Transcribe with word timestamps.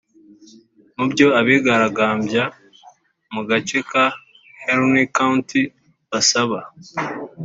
Mu 0.97 1.05
byo 1.11 1.27
abigaragambya 1.39 2.43
mu 3.33 3.41
gace 3.49 3.77
ka 3.89 4.05
Harney 4.63 5.07
County 5.17 5.61
basaba 6.09 6.59